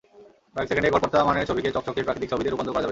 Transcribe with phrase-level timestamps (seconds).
[0.53, 2.79] কয়েক সেকেন্ডেই গড়পড়তা মানের ছবিকে চকচকে, প্রাকৃতিক ছবিতে রূপান্তর করা যাবে।